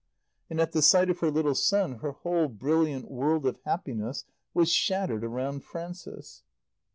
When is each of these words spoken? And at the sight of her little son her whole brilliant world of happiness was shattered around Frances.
And 0.49 0.59
at 0.59 0.71
the 0.71 0.81
sight 0.81 1.11
of 1.11 1.19
her 1.19 1.29
little 1.29 1.53
son 1.53 1.99
her 1.99 2.13
whole 2.13 2.47
brilliant 2.47 3.11
world 3.11 3.45
of 3.45 3.59
happiness 3.65 4.25
was 4.51 4.71
shattered 4.71 5.23
around 5.23 5.63
Frances. 5.63 6.41